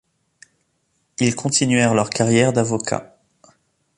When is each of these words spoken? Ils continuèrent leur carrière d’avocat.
Ils 1.19 1.35
continuèrent 1.35 1.93
leur 1.93 2.09
carrière 2.09 2.53
d’avocat. 2.53 3.19